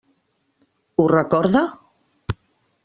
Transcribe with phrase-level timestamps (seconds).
[1.03, 1.65] Ho recorda?